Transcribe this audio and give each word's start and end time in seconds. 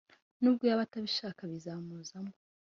Nubwo 0.41 0.63
yaba 0.69 0.83
atabishaka 0.87 1.41
bizamuzamo 1.51 2.33